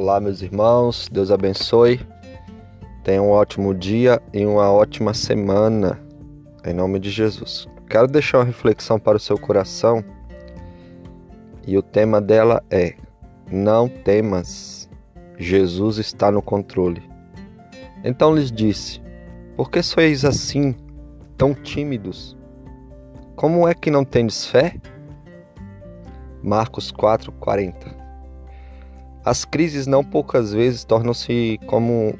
[0.00, 2.00] Olá, meus irmãos, Deus abençoe.
[3.02, 6.00] Tenha um ótimo dia e uma ótima semana,
[6.64, 7.66] em nome de Jesus.
[7.90, 10.04] Quero deixar uma reflexão para o seu coração
[11.66, 12.94] e o tema dela é:
[13.50, 14.88] Não temas,
[15.36, 17.02] Jesus está no controle.
[18.04, 19.02] Então lhes disse:
[19.56, 20.76] Por que sois assim,
[21.36, 22.36] tão tímidos?
[23.34, 24.76] Como é que não tendes fé?
[26.40, 28.07] Marcos 4:40
[29.24, 32.14] as crises não poucas vezes tornam-se como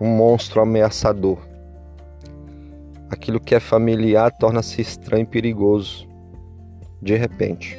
[0.00, 1.38] um monstro ameaçador.
[3.10, 6.08] Aquilo que é familiar torna-se estranho e perigoso,
[7.00, 7.78] de repente.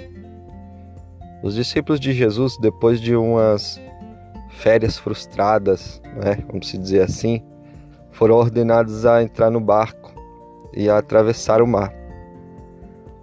[1.41, 3.81] Os discípulos de Jesus, depois de umas
[4.49, 7.43] férias frustradas, né, vamos dizer assim,
[8.12, 10.13] foram ordenados a entrar no barco
[10.73, 11.93] e a atravessar o mar.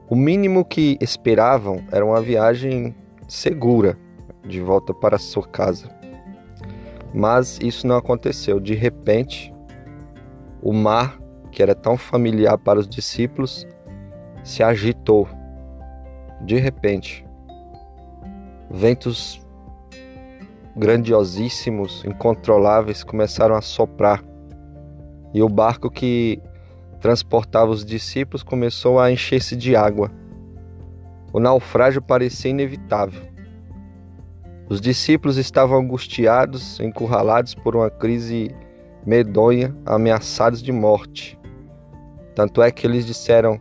[0.08, 2.94] O mínimo que esperavam era uma viagem
[3.28, 3.96] segura,
[4.44, 5.88] de volta para sua casa.
[7.12, 8.60] Mas isso não aconteceu.
[8.60, 9.52] De repente,
[10.62, 11.18] o mar,
[11.50, 13.66] que era tão familiar para os discípulos,
[14.44, 15.28] se agitou.
[16.42, 17.26] De repente,
[18.70, 19.44] ventos
[20.76, 24.22] grandiosíssimos, incontroláveis, começaram a soprar.
[25.34, 26.40] E o barco que
[27.00, 30.10] transportava os discípulos começou a encher-se de água.
[31.32, 33.29] O naufrágio parecia inevitável.
[34.70, 38.54] Os discípulos estavam angustiados, encurralados por uma crise
[39.04, 41.36] medonha, ameaçados de morte.
[42.36, 43.60] Tanto é que eles disseram: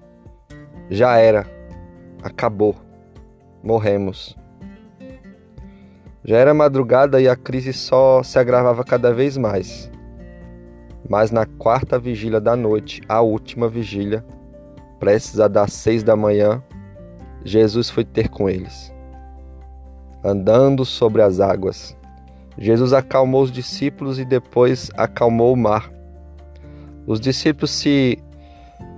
[0.87, 1.47] Já era,
[2.21, 2.75] acabou,
[3.63, 4.37] morremos.
[6.23, 9.89] Já era madrugada e a crise só se agravava cada vez mais.
[11.09, 14.23] Mas na quarta vigília da noite, a última vigília,
[14.99, 16.63] prestes a dar seis da manhã,
[17.43, 18.93] Jesus foi ter com eles
[20.23, 21.97] andando sobre as águas.
[22.57, 25.91] Jesus acalmou os discípulos e depois acalmou o mar.
[27.07, 28.19] Os discípulos se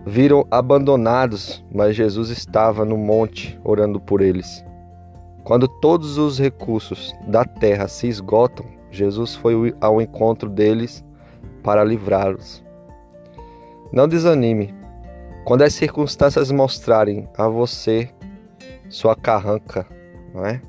[0.06, 4.66] viram abandonados, mas Jesus estava no monte orando por eles.
[5.44, 11.04] Quando todos os recursos da terra se esgotam, Jesus foi ao encontro deles
[11.64, 12.64] para livrá-los.
[13.92, 14.74] Não desanime.
[15.46, 18.10] Quando as circunstâncias mostrarem a você
[18.90, 19.86] sua carranca,
[20.34, 20.62] não é?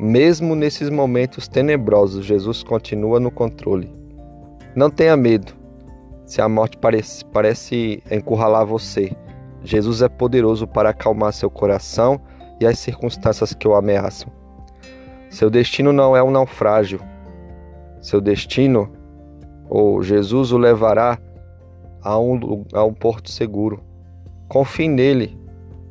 [0.00, 3.92] Mesmo nesses momentos tenebrosos, Jesus continua no controle.
[4.72, 5.52] Não tenha medo.
[6.24, 9.10] Se a morte parece, parece encurralar você,
[9.64, 12.20] Jesus é poderoso para acalmar seu coração
[12.60, 14.30] e as circunstâncias que o ameaçam.
[15.30, 17.00] Seu destino não é um naufrágio.
[18.00, 18.92] Seu destino,
[19.68, 21.18] ou Jesus o levará
[22.00, 23.82] a um, a um porto seguro.
[24.48, 25.36] Confie nele.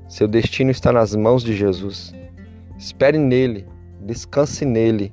[0.07, 2.13] Seu destino está nas mãos de Jesus.
[2.77, 3.67] Espere nele
[4.01, 5.11] Descanse nele,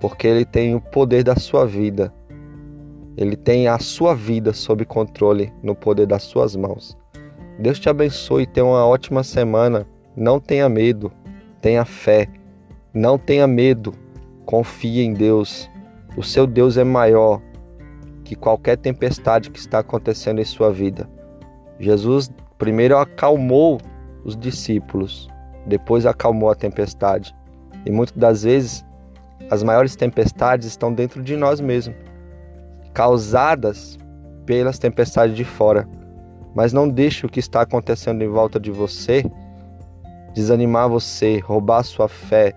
[0.00, 2.12] porque ele tem o poder da sua vida.
[3.16, 6.96] Ele tem a sua vida sob controle no poder das suas mãos.
[7.58, 9.86] Deus te abençoe e tenha uma ótima semana.
[10.16, 11.12] Não tenha medo,
[11.60, 12.28] tenha fé.
[12.94, 13.92] Não tenha medo,
[14.46, 15.70] confie em Deus.
[16.16, 17.40] O seu Deus é maior
[18.24, 21.08] que qualquer tempestade que está acontecendo em sua vida.
[21.78, 23.78] Jesus primeiro acalmou
[24.24, 25.28] os discípulos,
[25.66, 27.34] depois acalmou a tempestade.
[27.84, 28.84] E muitas das vezes
[29.50, 31.96] as maiores tempestades estão dentro de nós mesmos,
[32.92, 33.98] causadas
[34.44, 35.88] pelas tempestades de fora.
[36.54, 39.24] Mas não deixe o que está acontecendo em volta de você
[40.34, 42.54] desanimar você, roubar sua fé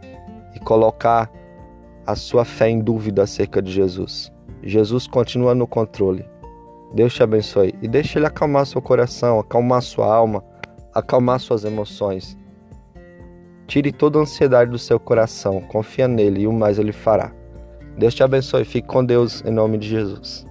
[0.56, 1.30] e colocar
[2.06, 4.32] a sua fé em dúvida acerca de Jesus.
[4.62, 6.26] Jesus continua no controle.
[6.94, 10.44] Deus te abençoe e deixe ele acalmar seu coração, acalmar sua alma,
[10.94, 12.38] acalmar suas emoções.
[13.68, 17.32] Tire toda a ansiedade do seu coração, confia nele e o mais ele fará.
[17.98, 20.46] Deus te abençoe, fique com Deus em nome de Jesus.